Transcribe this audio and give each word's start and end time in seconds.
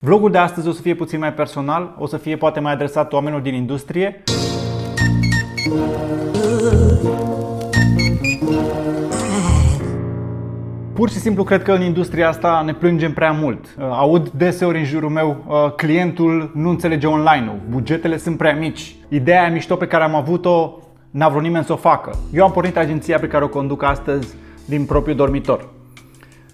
Vlogul 0.00 0.30
de 0.30 0.38
astăzi 0.38 0.68
o 0.68 0.72
să 0.72 0.80
fie 0.80 0.94
puțin 0.94 1.18
mai 1.18 1.32
personal, 1.32 1.94
o 1.98 2.06
să 2.06 2.16
fie 2.16 2.36
poate 2.36 2.60
mai 2.60 2.72
adresat 2.72 3.12
oamenilor 3.12 3.42
din 3.42 3.54
industrie. 3.54 4.22
Pur 10.94 11.10
și 11.10 11.16
simplu 11.16 11.44
cred 11.44 11.62
că 11.62 11.72
în 11.72 11.82
industria 11.82 12.28
asta 12.28 12.62
ne 12.64 12.74
plângem 12.74 13.12
prea 13.12 13.32
mult. 13.32 13.64
Uh, 13.78 13.84
aud 13.90 14.28
deseori 14.28 14.78
în 14.78 14.84
jurul 14.84 15.10
meu, 15.10 15.44
uh, 15.46 15.72
clientul 15.74 16.50
nu 16.54 16.68
înțelege 16.68 17.06
online-ul, 17.06 17.60
bugetele 17.70 18.16
sunt 18.16 18.36
prea 18.36 18.54
mici. 18.54 18.96
Ideea 19.08 19.40
aia 19.40 19.52
mișto 19.52 19.76
pe 19.76 19.86
care 19.86 20.04
am 20.04 20.14
avut-o 20.14 20.78
n-a 21.10 21.28
vrut 21.28 21.42
nimeni 21.42 21.64
să 21.64 21.72
o 21.72 21.76
facă. 21.76 22.18
Eu 22.32 22.44
am 22.44 22.50
pornit 22.52 22.76
agenția 22.76 23.18
pe 23.18 23.26
care 23.28 23.44
o 23.44 23.48
conduc 23.48 23.82
astăzi 23.82 24.34
din 24.64 24.84
propriul 24.84 25.16
dormitor. 25.16 25.68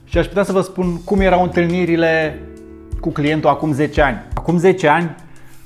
Și 0.04 0.18
aș 0.18 0.26
putea 0.26 0.42
să 0.42 0.52
vă 0.52 0.61
spun 0.61 1.02
cum 1.04 1.20
erau 1.20 1.42
întâlnirile 1.42 2.40
cu 3.05 3.11
clientul 3.11 3.50
acum 3.50 3.73
10 3.73 4.02
ani. 4.02 4.23
Acum 4.34 4.59
10 4.59 4.89
ani 4.89 5.14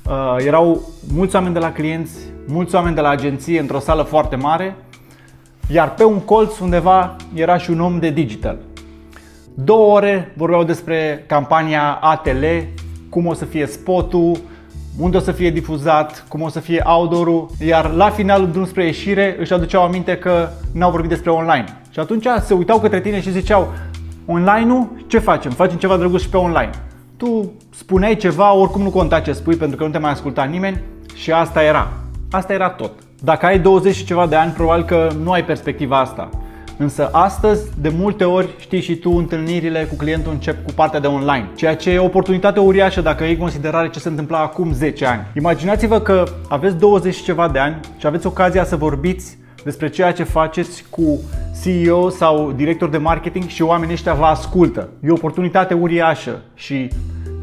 uh, 0.09 0.37
erau 0.47 0.81
mulți 1.15 1.35
oameni 1.35 1.55
de 1.55 1.61
la 1.61 1.73
clienți, 1.73 2.19
mulți 2.47 2.75
oameni 2.75 2.95
de 2.95 3.01
la 3.01 3.09
agenție 3.09 3.61
într-o 3.61 3.79
sală 3.79 4.03
foarte 4.03 4.37
mare, 4.37 4.77
iar 5.71 5.95
pe 5.95 6.05
un 6.05 6.19
colț 6.19 6.59
undeva 6.59 7.17
era 7.35 7.59
și 7.59 7.71
un 7.71 7.81
om 7.81 7.99
de 7.99 8.11
digital. 8.11 8.59
Două 9.55 9.95
ore 9.95 10.33
vorbeau 10.37 10.65
despre 10.65 11.25
campania 11.27 11.99
ATL, 12.01 12.45
cum 13.09 13.27
o 13.27 13.35
să 13.35 13.45
fie 13.45 13.67
spotul, 13.67 14.39
unde 14.99 15.17
o 15.17 15.21
să 15.21 15.33
fie 15.33 15.51
difuzat, 15.51 16.25
cum 16.29 16.43
o 16.43 16.49
să 16.49 16.61
fie 16.61 16.83
outdoor 16.85 17.47
iar 17.61 17.91
la 17.91 18.11
finalul 18.11 18.51
drum 18.51 18.67
spre 18.67 18.85
ieșire 18.85 19.37
își 19.39 19.53
aduceau 19.53 19.83
aminte 19.83 20.17
că 20.17 20.49
n-au 20.73 20.91
vorbit 20.91 21.11
despre 21.11 21.31
online. 21.31 21.65
Și 21.91 21.99
atunci 21.99 22.27
se 22.45 22.55
uitau 22.55 22.81
către 22.81 23.01
tine 23.01 23.21
și 23.21 23.31
ziceau, 23.31 23.73
online-ul, 24.27 24.89
ce 25.07 25.19
facem? 25.19 25.51
Facem 25.51 25.77
ceva 25.79 25.97
drăguț 25.97 26.21
și 26.21 26.29
pe 26.29 26.37
online 26.37 26.71
tu 27.19 27.53
spuneai 27.71 28.17
ceva, 28.17 28.55
oricum 28.55 28.83
nu 28.83 28.91
conta 28.91 29.21
ce 29.21 29.33
spui 29.33 29.57
pentru 29.57 29.77
că 29.77 29.85
nu 29.85 29.91
te 29.91 29.99
mai 29.99 30.11
asculta 30.11 30.45
nimeni 30.45 30.81
și 31.15 31.33
asta 31.33 31.63
era. 31.63 31.93
Asta 32.31 32.53
era 32.53 32.71
tot. 32.71 32.93
Dacă 33.23 33.47
ai 33.47 33.59
20 33.59 33.95
și 33.95 34.05
ceva 34.05 34.27
de 34.27 34.37
ani, 34.37 34.53
probabil 34.53 34.85
că 34.85 35.09
nu 35.23 35.31
ai 35.31 35.45
perspectiva 35.45 35.99
asta. 35.99 36.31
Însă 36.77 37.09
astăzi, 37.13 37.69
de 37.81 37.89
multe 37.89 38.25
ori, 38.25 38.49
știi 38.59 38.81
și 38.81 38.97
tu, 38.97 39.11
întâlnirile 39.11 39.85
cu 39.85 39.95
clientul 39.95 40.33
încep 40.33 40.65
cu 40.65 40.73
partea 40.73 41.01
de 41.01 41.07
online, 41.07 41.49
ceea 41.55 41.77
ce 41.77 41.91
e 41.91 41.99
o 41.99 42.05
oportunitate 42.05 42.61
uriașă 42.61 43.01
dacă 43.01 43.25
iei 43.25 43.37
considerare 43.37 43.91
ce 43.91 43.99
se 43.99 44.09
întâmpla 44.09 44.39
acum 44.39 44.73
10 44.73 45.07
ani. 45.07 45.27
Imaginați-vă 45.37 46.01
că 46.01 46.25
aveți 46.49 46.77
20 46.77 47.15
și 47.15 47.23
ceva 47.23 47.49
de 47.49 47.59
ani 47.59 47.81
și 47.99 48.07
aveți 48.07 48.27
ocazia 48.27 48.65
să 48.65 48.77
vorbiți 48.77 49.39
despre 49.69 49.89
ceea 49.89 50.13
ce 50.13 50.23
faceți 50.23 50.85
cu 50.91 51.21
CEO 51.63 52.09
sau 52.09 52.53
director 52.53 52.89
de 52.89 52.99
marketing 52.99 53.47
și 53.47 53.63
oamenii 53.63 53.95
ăștia 53.95 54.15
vă 54.15 54.25
ascultă. 54.25 54.89
E 55.03 55.11
o 55.11 55.15
oportunitate 55.15 55.75
uriașă 55.75 56.43
și 56.55 56.89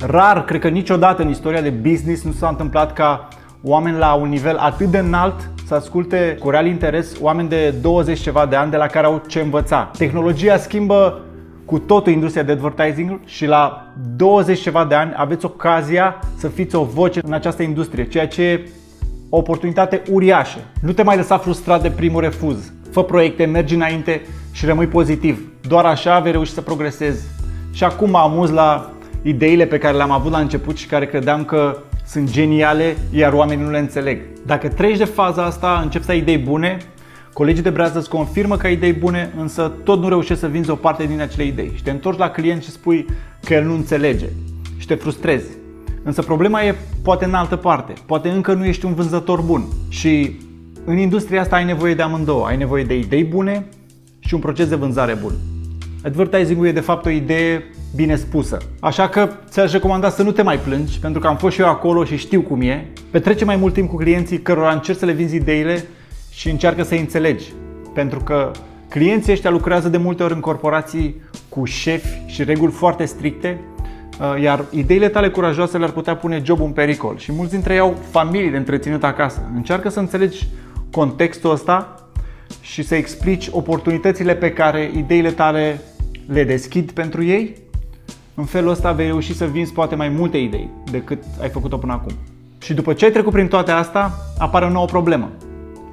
rar, 0.08 0.46
cred 0.46 0.62
că 0.62 0.68
niciodată 0.68 1.22
în 1.22 1.30
istoria 1.30 1.62
de 1.62 1.70
business 1.70 2.24
nu 2.24 2.32
s-a 2.32 2.48
întâmplat 2.48 2.94
ca 2.94 3.28
oameni 3.64 3.98
la 3.98 4.14
un 4.14 4.30
nivel 4.30 4.58
atât 4.58 4.88
de 4.88 4.98
înalt 4.98 5.50
să 5.68 5.74
asculte 5.74 6.38
cu 6.40 6.50
real 6.50 6.66
interes 6.66 7.16
oameni 7.22 7.50
de 7.50 7.74
20 7.82 8.20
ceva 8.20 8.46
de 8.46 8.56
ani 8.56 8.72
de 8.72 8.78
la 8.78 8.88
care 8.88 9.06
au 9.06 9.22
ce 9.28 9.40
învăța. 9.40 9.92
Tehnologia 9.98 10.58
schimbă 10.58 11.22
cu 11.66 11.80
totul 11.80 12.12
industria 12.12 12.44
de 12.44 12.52
advertising 12.52 13.20
și 13.26 13.46
la 13.46 13.88
20 14.16 14.60
ceva 14.60 14.86
de 14.86 14.96
ani 14.96 15.14
aveți 15.16 15.46
ocazia 15.46 16.20
să 16.38 16.48
fiți 16.48 16.76
o 16.76 16.84
voce 16.84 17.20
în 17.24 17.34
această 17.34 17.64
industrie, 17.64 18.08
ceea 18.08 18.28
ce 18.28 18.68
o 19.36 19.38
oportunitate 19.38 20.02
uriașă. 20.12 20.60
Nu 20.82 20.92
te 20.92 21.04
mai 21.04 21.16
lăsa 21.16 21.38
frustrat 21.38 21.82
de 21.82 21.90
primul 21.90 22.22
refuz. 22.22 22.72
Fă 22.92 23.04
proiecte, 23.04 23.46
mergi 23.46 23.76
înainte 23.76 24.22
și 24.52 24.66
rămâi 24.66 24.88
pozitiv. 24.88 25.52
Doar 25.68 25.86
așa 25.86 26.20
vei 26.20 26.32
reuși 26.32 26.54
să 26.54 26.62
progresezi. 26.62 27.26
Și 27.72 27.84
acum 27.84 28.10
mă 28.10 28.18
amuz 28.18 28.50
la 28.50 28.92
ideile 29.22 29.66
pe 29.66 29.78
care 29.78 29.98
le-am 29.98 30.12
avut 30.12 30.32
la 30.32 30.38
început 30.38 30.78
și 30.78 30.88
care 30.88 31.06
credeam 31.06 31.46
că 31.46 31.78
sunt 32.06 32.32
geniale, 32.32 32.98
iar 33.12 33.34
oamenii 33.34 33.66
nu 33.66 33.72
le 33.72 33.80
înțeleg. 33.80 34.20
Dacă 34.46 34.68
treci 34.68 34.98
de 34.98 35.06
faza 35.06 35.44
asta, 35.44 35.80
începi 35.84 36.06
să 36.06 36.12
ai 36.12 36.18
idei 36.18 36.38
bune, 36.38 36.78
colegii 37.34 37.64
de 37.64 37.70
brează 37.70 37.98
îți 37.98 38.10
confirmă 38.10 38.58
că 38.58 38.66
ai 38.68 38.74
idei 38.74 38.94
bune, 38.94 39.34
însă 39.38 39.72
tot 39.84 40.02
nu 40.02 40.10
reușești 40.10 40.42
să 40.42 40.48
vinzi 40.48 40.70
o 40.70 40.76
parte 40.76 41.06
din 41.06 41.22
acele 41.22 41.46
idei. 41.46 41.72
Și 41.76 41.84
te 41.84 41.92
întorci 41.92 42.18
la 42.18 42.30
client 42.30 42.64
și 42.64 42.70
spui 42.70 43.06
că 43.46 43.54
el 43.54 43.64
nu 43.64 43.74
înțelege 43.74 44.28
și 44.78 44.88
te 44.88 44.96
frustrezi. 44.96 45.48
Însă 46.08 46.22
problema 46.22 46.64
e 46.64 46.76
poate 47.02 47.26
în 47.26 47.34
altă 47.34 47.56
parte. 47.56 47.94
Poate 48.06 48.30
încă 48.30 48.54
nu 48.54 48.66
ești 48.66 48.86
un 48.86 48.94
vânzător 48.94 49.42
bun. 49.42 49.64
Și 49.90 50.36
în 50.84 50.98
industria 50.98 51.42
asta 51.42 51.56
ai 51.56 51.66
nevoie 51.66 51.94
de 51.94 52.02
amândouă. 52.02 52.46
Ai 52.46 52.58
nevoie 52.58 52.84
de 52.84 52.98
idei 52.98 53.24
bune 53.24 53.66
și 54.20 54.34
un 54.34 54.40
proces 54.40 54.68
de 54.68 54.76
vânzare 54.76 55.18
bun. 55.22 55.34
Advertising-ul 56.04 56.68
e 56.68 56.72
de 56.72 56.80
fapt 56.80 57.06
o 57.06 57.10
idee 57.10 57.64
bine 57.96 58.16
spusă. 58.16 58.58
Așa 58.80 59.10
că 59.10 59.30
ți-aș 59.50 59.72
recomanda 59.72 60.10
să 60.10 60.24
nu 60.24 60.32
te 60.32 60.42
mai 60.42 60.58
plângi, 60.58 61.00
pentru 61.00 61.22
că 61.22 61.28
am 61.28 61.38
fost 61.38 61.56
și 61.56 61.62
eu 61.62 61.68
acolo 61.68 62.04
și 62.04 62.18
știu 62.18 62.42
cum 62.42 62.62
e. 62.62 62.88
Petrece 63.12 63.46
mai 63.46 63.56
mult 63.56 63.74
timp 63.74 63.90
cu 63.90 63.96
clienții 63.96 64.42
cărora 64.42 64.72
încerci 64.72 64.98
să 64.98 65.06
le 65.06 65.12
vinzi 65.12 65.36
ideile 65.36 65.86
și 66.32 66.50
încearcă 66.50 66.84
să-i 66.84 67.00
înțelegi. 67.00 67.54
Pentru 67.94 68.20
că 68.20 68.52
clienții 68.90 69.32
ăștia 69.32 69.50
lucrează 69.50 69.90
de 69.90 69.98
multe 69.98 70.24
ori 70.24 70.34
în 70.34 70.40
corporații 70.40 71.16
cu 71.50 71.66
șefi 71.66 72.22
și 72.26 72.44
reguli 72.44 72.72
foarte 72.72 73.06
stricte 73.06 73.60
Uh, 73.60 73.75
iar 74.42 74.66
ideile 74.72 75.10
tale 75.10 75.30
curajoase 75.30 75.78
le-ar 75.78 75.92
putea 75.92 76.16
pune 76.16 76.42
jobul 76.44 76.66
în 76.66 76.72
pericol 76.72 77.18
și 77.18 77.32
mulți 77.32 77.52
dintre 77.52 77.74
ei 77.74 77.80
au 77.80 77.98
familii 78.10 78.50
de 78.50 78.58
întreținut 78.58 79.04
acasă. 79.04 79.42
Încearcă 79.56 79.90
să 79.90 80.00
înțelegi 80.00 80.48
contextul 80.92 81.52
ăsta 81.52 81.96
și 82.62 82.84
să 82.84 82.96
explici 82.96 83.48
oportunitățile 83.52 84.36
pe 84.36 84.52
care 84.52 84.92
ideile 84.96 85.32
tale 85.32 85.82
le 86.28 86.44
deschid 86.44 86.92
pentru 86.92 87.24
ei. 87.24 87.56
În 88.34 88.44
felul 88.46 88.70
ăsta 88.70 88.92
vei 88.92 89.06
reuși 89.06 89.36
să 89.36 89.46
vinzi 89.46 89.74
poate 89.74 89.96
mai 89.96 90.10
multe 90.10 90.38
idei 90.38 90.70
decât 90.92 91.24
ai 91.42 91.50
făcut-o 91.50 91.78
până 91.78 91.94
acum. 91.94 92.12
Și 92.58 92.74
după 92.74 92.94
ce 92.94 93.06
ai 93.06 93.12
trecut 93.12 93.32
prin 93.32 93.48
toate 93.48 93.72
asta, 93.72 94.14
apare 94.38 94.66
o 94.66 94.70
nouă 94.70 94.86
problemă. 94.86 95.32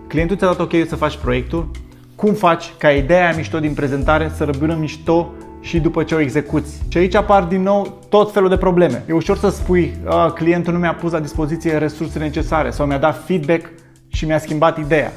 Clientul 0.06 0.37
ți-a 0.37 0.47
dat 0.47 0.60
ok 0.60 0.72
să 0.89 0.97
faci 0.97 1.16
proiectul, 1.16 1.71
cum 2.15 2.33
faci 2.34 2.72
ca 2.78 2.91
ideea 2.91 3.34
mișto 3.37 3.60
din 3.60 3.75
prezentare 3.75 4.33
să 4.34 4.44
rămână 4.44 4.75
mișto 4.75 5.33
și 5.62 5.80
după 5.80 6.02
ce 6.02 6.14
o 6.14 6.20
execuți. 6.20 6.82
Și 6.88 6.98
aici 6.98 7.14
apar 7.14 7.44
din 7.44 7.62
nou 7.62 7.98
tot 8.08 8.32
felul 8.32 8.48
de 8.48 8.56
probleme. 8.56 9.04
E 9.08 9.12
ușor 9.12 9.36
să 9.36 9.48
spui, 9.50 9.94
clientul 10.34 10.72
nu 10.72 10.78
mi-a 10.78 10.94
pus 10.94 11.12
la 11.12 11.20
dispoziție 11.20 11.76
resursele 11.76 12.24
necesare 12.24 12.70
sau 12.70 12.86
mi-a 12.86 12.98
dat 12.98 13.24
feedback 13.24 13.70
și 14.08 14.24
mi-a 14.24 14.38
schimbat 14.38 14.78
ideea. 14.78 15.12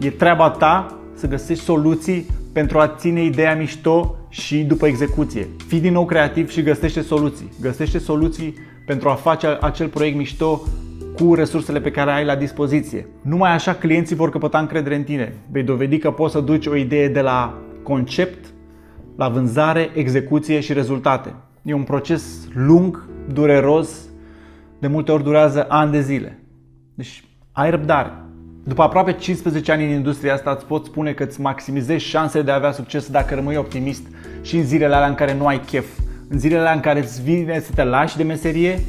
E 0.00 0.10
treaba 0.10 0.50
ta 0.50 0.98
să 1.14 1.26
găsești 1.26 1.64
soluții 1.64 2.26
pentru 2.52 2.78
a 2.78 2.88
ține 2.88 3.24
ideea 3.24 3.56
mișto 3.56 4.16
și 4.28 4.56
după 4.62 4.86
execuție. 4.86 5.48
Fii 5.66 5.80
din 5.80 5.92
nou 5.92 6.04
creativ 6.04 6.50
și 6.50 6.62
găsește 6.62 7.00
soluții. 7.00 7.52
Găsește 7.60 7.98
soluții 7.98 8.54
pentru 8.86 9.08
a 9.08 9.14
face 9.14 9.58
acel 9.60 9.88
proiect 9.88 10.16
mișto 10.16 10.62
cu 11.18 11.34
resursele 11.34 11.80
pe 11.80 11.90
care 11.90 12.10
ai 12.10 12.24
la 12.24 12.34
dispoziție. 12.34 13.06
Numai 13.22 13.52
așa 13.52 13.74
clienții 13.74 14.16
vor 14.16 14.30
căpăta 14.30 14.58
încredere 14.58 14.94
în 14.94 15.02
tine. 15.02 15.34
Vei 15.50 15.62
dovedi 15.62 15.98
că 15.98 16.10
poți 16.10 16.32
să 16.32 16.40
duci 16.40 16.66
o 16.66 16.76
idee 16.76 17.08
de 17.08 17.20
la 17.20 17.58
concept 17.82 18.53
la 19.16 19.28
vânzare, 19.28 19.90
execuție 19.94 20.60
și 20.60 20.72
rezultate. 20.72 21.34
E 21.62 21.72
un 21.72 21.82
proces 21.82 22.48
lung, 22.54 23.08
dureros, 23.32 23.88
de 24.78 24.86
multe 24.86 25.12
ori 25.12 25.22
durează 25.22 25.66
ani 25.68 25.92
de 25.92 26.00
zile. 26.00 26.38
Deci 26.94 27.24
ai 27.52 27.70
răbdare. 27.70 28.12
După 28.64 28.82
aproape 28.82 29.12
15 29.12 29.72
ani 29.72 29.84
în 29.84 29.90
industria 29.90 30.34
asta 30.34 30.50
îți 30.50 30.66
pot 30.66 30.84
spune 30.84 31.12
că 31.12 31.22
îți 31.22 31.40
maximizezi 31.40 32.04
șansele 32.04 32.42
de 32.42 32.50
a 32.50 32.54
avea 32.54 32.72
succes 32.72 33.10
dacă 33.10 33.34
rămâi 33.34 33.56
optimist 33.56 34.06
și 34.42 34.56
în 34.56 34.64
zilele 34.64 34.94
alea 34.94 35.08
în 35.08 35.14
care 35.14 35.34
nu 35.34 35.46
ai 35.46 35.60
chef. 35.60 35.86
În 36.28 36.38
zilele 36.38 36.60
alea 36.60 36.72
în 36.72 36.80
care 36.80 37.00
îți 37.00 37.22
vine 37.22 37.60
să 37.60 37.72
te 37.74 37.84
lași 37.84 38.16
de 38.16 38.22
meserie 38.22 38.80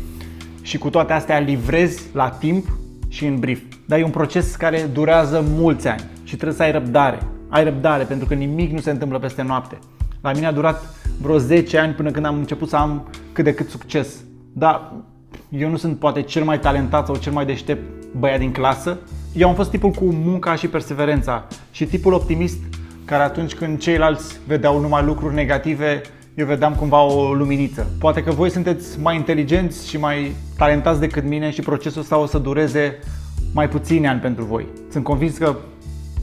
și 0.62 0.78
cu 0.78 0.90
toate 0.90 1.14
astea 1.14 1.40
livrezi 1.40 2.10
la 2.14 2.30
timp 2.30 2.68
și 3.08 3.26
în 3.26 3.40
brief. 3.40 3.62
Dar 3.86 4.00
e 4.00 4.04
un 4.04 4.10
proces 4.10 4.56
care 4.56 4.90
durează 4.94 5.46
mulți 5.58 5.88
ani 5.88 6.04
și 6.24 6.36
trebuie 6.36 6.58
să 6.58 6.64
ai 6.64 6.72
răbdare. 6.72 7.20
Ai 7.50 7.64
răbdare 7.64 8.04
pentru 8.04 8.28
că 8.28 8.34
nimic 8.34 8.72
nu 8.72 8.80
se 8.80 8.92
întâmplă 8.92 9.20
peste 9.20 9.42
noapte. 9.42 9.78
La 10.26 10.32
mine 10.32 10.46
a 10.46 10.52
durat 10.52 10.84
vreo 11.22 11.38
10 11.38 11.78
ani 11.78 11.94
până 11.94 12.12
când 12.12 12.26
am 12.26 12.36
început 12.36 12.70
să 12.70 12.76
am 12.76 13.08
cât 13.32 13.44
de 13.44 13.54
cât 13.54 13.70
succes. 13.70 14.24
Dar 14.54 14.94
eu 15.50 15.70
nu 15.70 15.78
sunt 15.78 16.00
poate 16.00 16.22
cel 16.22 16.44
mai 16.44 16.60
talentat 16.60 17.06
sau 17.06 17.16
cel 17.16 17.32
mai 17.32 17.46
deștept 17.46 17.82
băiat 18.18 18.40
din 18.40 18.52
clasă. 18.52 18.98
Eu 19.36 19.48
am 19.50 19.56
fost 19.56 19.70
tipul 19.70 19.90
cu 19.92 20.06
munca 20.06 20.56
și 20.56 20.68
perseverența 20.68 21.48
și 21.72 21.86
tipul 21.86 22.14
optimist 22.14 22.58
care 23.06 23.24
atunci 23.24 23.56
când 23.56 23.80
ceilalți 23.80 24.40
vedeau 24.48 24.80
numai 24.80 25.04
lucruri 25.04 25.34
negative, 25.34 26.02
eu 26.36 26.46
vedeam 26.46 26.74
cumva 26.74 27.02
o 27.02 27.34
luminiță. 27.34 27.88
Poate 28.00 28.24
că 28.24 28.32
voi 28.32 28.50
sunteți 28.50 29.00
mai 29.00 29.16
inteligenți 29.16 29.90
și 29.90 29.98
mai 29.98 30.36
talentați 30.58 31.00
decât 31.00 31.24
mine 31.24 31.52
și 31.52 31.62
procesul 31.62 32.02
ăsta 32.02 32.18
o 32.18 32.26
să 32.26 32.38
dureze 32.38 33.00
mai 33.54 33.70
puțini 33.70 34.08
ani 34.08 34.20
pentru 34.20 34.44
voi. 34.44 34.66
Sunt 34.92 35.04
convins 35.04 35.38
că 35.38 35.56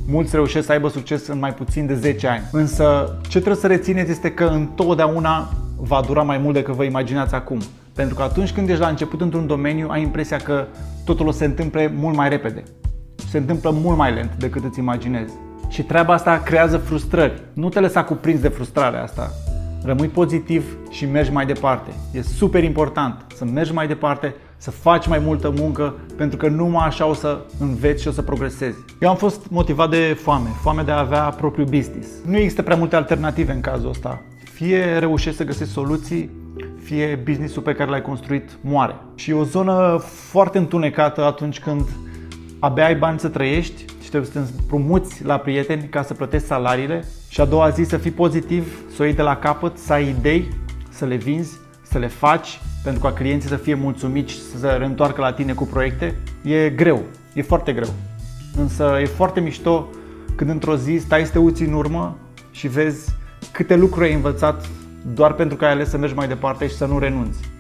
Mulți 0.06 0.34
reușesc 0.34 0.66
să 0.66 0.72
aibă 0.72 0.88
succes 0.88 1.26
în 1.26 1.38
mai 1.38 1.54
puțin 1.54 1.86
de 1.86 1.94
10 1.94 2.26
ani. 2.26 2.42
Însă, 2.52 3.16
ce 3.22 3.38
trebuie 3.38 3.60
să 3.60 3.66
rețineți 3.66 4.10
este 4.10 4.30
că 4.30 4.44
întotdeauna 4.44 5.52
va 5.76 6.02
dura 6.06 6.22
mai 6.22 6.38
mult 6.38 6.54
decât 6.54 6.74
vă 6.74 6.84
imaginați 6.84 7.34
acum. 7.34 7.60
Pentru 7.94 8.14
că 8.14 8.22
atunci 8.22 8.52
când 8.52 8.68
ești 8.68 8.80
la 8.80 8.88
început 8.88 9.20
într-un 9.20 9.46
domeniu, 9.46 9.88
ai 9.90 10.02
impresia 10.02 10.36
că 10.36 10.66
totul 11.04 11.26
o 11.26 11.30
să 11.30 11.38
se 11.38 11.44
întâmple 11.44 11.92
mult 11.96 12.16
mai 12.16 12.28
repede. 12.28 12.62
Se 13.30 13.38
întâmplă 13.38 13.70
mult 13.70 13.96
mai 13.96 14.12
lent 14.12 14.34
decât 14.38 14.64
îți 14.64 14.78
imaginezi. 14.78 15.32
Și 15.68 15.82
treaba 15.82 16.12
asta 16.14 16.42
creează 16.44 16.76
frustrări. 16.76 17.42
Nu 17.52 17.68
te 17.68 17.80
lăsa 17.80 18.04
cuprins 18.04 18.40
de 18.40 18.48
frustrarea 18.48 19.02
asta. 19.02 19.30
rămâi 19.84 20.08
pozitiv 20.08 20.76
și 20.90 21.06
mergi 21.06 21.32
mai 21.32 21.46
departe. 21.46 21.90
E 22.12 22.22
super 22.22 22.64
important 22.64 23.24
să 23.34 23.44
mergi 23.44 23.72
mai 23.72 23.86
departe, 23.86 24.34
să 24.62 24.70
faci 24.70 25.06
mai 25.06 25.18
multă 25.18 25.52
muncă, 25.56 25.94
pentru 26.16 26.36
că 26.36 26.48
numai 26.48 26.86
așa 26.86 27.06
o 27.06 27.14
să 27.14 27.40
înveți 27.58 28.02
și 28.02 28.08
o 28.08 28.10
să 28.10 28.22
progresezi. 28.22 28.76
Eu 29.00 29.08
am 29.08 29.16
fost 29.16 29.46
motivat 29.50 29.90
de 29.90 30.16
foame, 30.22 30.48
foame 30.48 30.82
de 30.82 30.90
a 30.90 30.98
avea 30.98 31.22
propriul 31.22 31.66
business. 31.66 32.08
Nu 32.24 32.36
există 32.36 32.62
prea 32.62 32.76
multe 32.76 32.96
alternative 32.96 33.52
în 33.52 33.60
cazul 33.60 33.88
ăsta. 33.88 34.22
Fie 34.52 34.98
reușești 34.98 35.36
să 35.36 35.44
găsești 35.44 35.72
soluții, 35.72 36.30
fie 36.82 37.20
businessul 37.24 37.62
pe 37.62 37.74
care 37.74 37.90
l-ai 37.90 38.02
construit 38.02 38.50
moare. 38.60 38.96
Și 39.14 39.30
e 39.30 39.34
o 39.34 39.44
zonă 39.44 40.00
foarte 40.04 40.58
întunecată 40.58 41.24
atunci 41.24 41.60
când 41.60 41.88
abia 42.58 42.84
ai 42.84 42.96
bani 42.96 43.18
să 43.18 43.28
trăiești 43.28 43.84
și 44.02 44.08
trebuie 44.08 44.30
să 44.32 44.38
te 44.38 44.44
împrumuți 44.60 45.24
la 45.24 45.36
prieteni 45.36 45.88
ca 45.88 46.02
să 46.02 46.14
plătești 46.14 46.46
salariile 46.46 47.04
și 47.28 47.40
a 47.40 47.44
doua 47.44 47.68
zi 47.68 47.82
să 47.82 47.96
fii 47.96 48.10
pozitiv, 48.10 48.82
să 48.94 49.02
o 49.02 49.04
iei 49.04 49.14
de 49.14 49.22
la 49.22 49.36
capăt, 49.36 49.78
să 49.78 49.92
ai 49.92 50.08
idei, 50.08 50.48
să 50.88 51.04
le 51.04 51.16
vinzi, 51.16 51.58
să 51.82 51.98
le 51.98 52.06
faci 52.06 52.60
pentru 52.82 53.02
ca 53.02 53.12
clienții 53.12 53.48
să 53.48 53.56
fie 53.56 53.74
mulțumiți 53.74 54.32
și 54.32 54.40
să 54.40 54.58
se 54.58 54.68
reîntoarcă 54.68 55.20
la 55.20 55.32
tine 55.32 55.52
cu 55.52 55.64
proiecte. 55.64 56.14
E 56.42 56.70
greu, 56.70 57.02
e 57.34 57.42
foarte 57.42 57.72
greu. 57.72 57.88
Însă 58.56 58.98
e 59.00 59.04
foarte 59.04 59.40
mișto 59.40 59.88
când 60.34 60.50
într-o 60.50 60.76
zi 60.76 60.96
stai 61.00 61.24
să 61.24 61.32
te 61.32 61.38
uiți 61.38 61.62
în 61.62 61.72
urmă 61.72 62.16
și 62.50 62.68
vezi 62.68 63.10
câte 63.52 63.76
lucruri 63.76 64.06
ai 64.06 64.14
învățat 64.14 64.68
doar 65.14 65.32
pentru 65.32 65.56
că 65.56 65.64
ai 65.64 65.70
ales 65.70 65.88
să 65.88 65.98
mergi 65.98 66.14
mai 66.14 66.28
departe 66.28 66.66
și 66.66 66.76
să 66.76 66.86
nu 66.86 66.98
renunți. 66.98 67.51